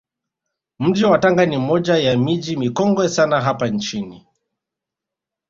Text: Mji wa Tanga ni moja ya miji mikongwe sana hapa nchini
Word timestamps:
Mji 0.79 1.05
wa 1.05 1.19
Tanga 1.19 1.45
ni 1.45 1.57
moja 1.57 1.97
ya 1.97 2.17
miji 2.17 2.57
mikongwe 2.57 3.09
sana 3.09 3.41
hapa 3.41 3.67
nchini 3.67 4.27